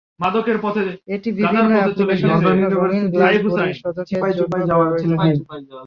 এটি 1.15 1.29
বিভিন্ন 1.39 1.71
অ্যাপ্লিকেশনের 1.73 2.39
জন্য 2.43 2.63
রঙিন 2.77 3.05
গ্লাস 3.13 3.33
পরিশোধকের 3.47 4.35
জন্য 4.39 4.53
ব্যবহৃত 4.69 5.11
হয়। 5.19 5.35